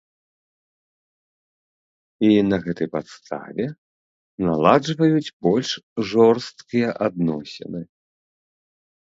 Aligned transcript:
І 2.29 2.31
на 2.51 2.57
гэтай 2.63 2.87
падставе 2.95 3.65
наладжваюць 4.47 5.33
больш 5.49 5.69
жорсткія 6.11 6.89
адносіны. 7.11 7.81